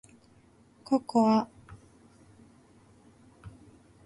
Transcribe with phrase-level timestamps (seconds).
[0.83, 1.47] ココア